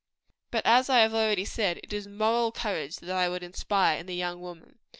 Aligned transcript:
But 0.49 0.65
as 0.65 0.89
I 0.89 1.01
have 1.01 1.13
already 1.13 1.45
said, 1.45 1.79
it 1.83 1.93
is 1.93 2.07
moral 2.07 2.51
courage 2.51 2.95
that 3.01 3.15
I 3.15 3.29
would 3.29 3.43
inspire 3.43 3.99
in 3.99 4.07
the 4.07 4.15
young 4.15 4.39
woman. 4.41 4.79